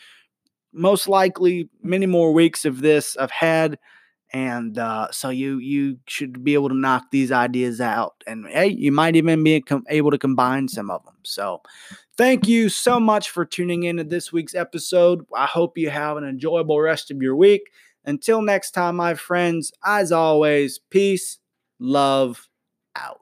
most 0.74 1.08
likely 1.08 1.70
many 1.84 2.08
more 2.08 2.34
weeks 2.34 2.66
of 2.66 2.82
this 2.82 3.16
I've 3.18 3.30
had 3.30 3.78
and 4.34 4.78
uh, 4.78 5.12
so 5.12 5.30
you 5.30 5.58
you 5.58 5.98
should 6.08 6.44
be 6.44 6.54
able 6.54 6.70
to 6.70 6.76
knock 6.76 7.12
these 7.12 7.34
ideas 7.34 7.82
out 7.82 8.14
and 8.26 8.48
hey 8.48 8.68
you 8.68 8.90
might 8.90 9.18
even 9.18 9.44
be 9.44 9.62
able 9.90 10.10
to 10.10 10.18
combine 10.18 10.70
some 10.70 10.90
of 10.90 11.04
them 11.04 11.18
so 11.24 11.62
thank 12.22 12.48
you 12.48 12.70
so 12.70 13.00
much 13.00 13.32
for 13.32 13.46
tuning 13.46 13.84
in 13.84 13.98
to 13.98 14.04
this 14.04 14.32
week's 14.32 14.54
episode. 14.54 15.26
I 15.36 15.48
hope 15.48 15.76
you 15.76 15.90
have 15.90 16.18
an 16.18 16.24
enjoyable 16.24 16.80
rest 16.80 17.10
of 17.10 17.22
your 17.22 17.36
week. 17.36 17.72
Until 18.06 18.44
next 18.44 18.72
time 18.72 18.96
my 18.96 19.16
friends 19.16 19.72
as 19.84 20.12
always 20.12 20.80
peace 20.92 21.40
love 21.80 22.48
out 22.96 23.22